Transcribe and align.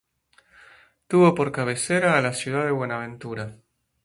Tuvo 1.07 1.35
por 1.35 1.51
cabecera 1.51 2.17
a 2.17 2.21
la 2.23 2.33
ciudad 2.33 2.65
de 2.65 2.71
Buenaventura. 2.71 3.53